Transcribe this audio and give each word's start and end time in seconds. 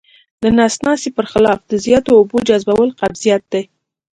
د 0.41 0.43
نس 0.57 0.75
ناستي 0.85 1.09
پر 1.17 1.25
خلاف 1.31 1.59
د 1.71 1.73
زیاتو 1.85 2.11
اوبو 2.19 2.37
جذبول 2.49 2.89
قبضیت 2.99 3.43
دی. 3.51 3.63